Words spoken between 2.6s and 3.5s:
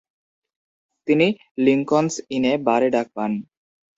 বারে ডাক পান।